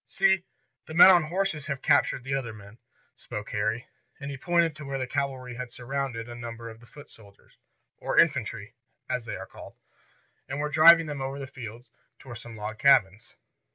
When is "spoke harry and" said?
3.15-4.31